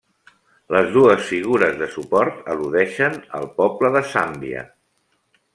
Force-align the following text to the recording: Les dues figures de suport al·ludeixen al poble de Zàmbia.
Les 0.75 0.87
dues 0.95 1.27
figures 1.33 1.77
de 1.83 1.89
suport 1.97 2.49
al·ludeixen 2.55 3.21
al 3.41 3.49
poble 3.63 3.95
de 3.99 4.05
Zàmbia. 4.15 4.69